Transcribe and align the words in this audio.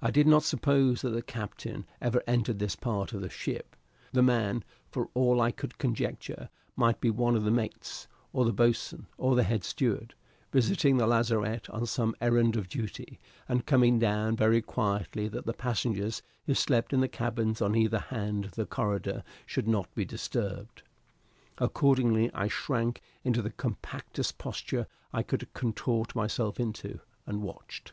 I 0.00 0.10
did 0.10 0.26
not 0.26 0.42
suppose 0.42 1.02
that 1.02 1.10
the 1.10 1.22
captain 1.22 1.86
ever 2.00 2.20
entered 2.26 2.58
this 2.58 2.74
part 2.74 3.12
of 3.12 3.20
the 3.20 3.30
ship. 3.30 3.76
The 4.10 4.20
man, 4.20 4.64
for 4.90 5.08
all 5.14 5.40
I 5.40 5.52
could 5.52 5.78
conjecture, 5.78 6.48
might 6.74 7.00
be 7.00 7.10
one 7.10 7.36
of 7.36 7.44
the 7.44 7.52
mates, 7.52 8.08
or 8.32 8.44
the 8.44 8.52
boatswain, 8.52 9.06
or 9.18 9.36
the 9.36 9.44
head 9.44 9.62
steward, 9.62 10.14
visiting 10.50 10.96
the 10.96 11.06
lazarette 11.06 11.70
on 11.70 11.86
some 11.86 12.16
errand 12.20 12.56
of 12.56 12.68
duty, 12.68 13.20
and 13.48 13.64
coming 13.64 14.00
down 14.00 14.34
very 14.34 14.60
quietly 14.62 15.28
that 15.28 15.46
the 15.46 15.54
passengers 15.54 16.22
who 16.46 16.54
slept 16.54 16.92
in 16.92 16.98
the 16.98 17.06
cabins 17.06 17.62
on 17.62 17.76
either 17.76 18.00
hand 18.00 18.46
the 18.56 18.66
corridor 18.66 19.22
should 19.46 19.68
not 19.68 19.94
be 19.94 20.04
disturbed. 20.04 20.82
Accordingly, 21.58 22.32
I 22.34 22.48
shrank 22.48 23.00
into 23.22 23.40
the 23.42 23.52
compactest 23.52 24.38
posture 24.38 24.88
I 25.12 25.22
could 25.22 25.54
contort 25.54 26.16
myself 26.16 26.58
into, 26.58 26.98
and 27.28 27.42
watched. 27.44 27.92